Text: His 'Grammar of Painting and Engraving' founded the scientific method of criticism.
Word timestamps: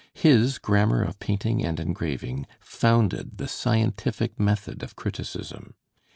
His 0.15 0.57
'Grammar 0.57 1.03
of 1.03 1.19
Painting 1.19 1.63
and 1.63 1.79
Engraving' 1.79 2.47
founded 2.59 3.37
the 3.37 3.47
scientific 3.47 4.39
method 4.39 4.81
of 4.81 4.95
criticism. 4.95 5.75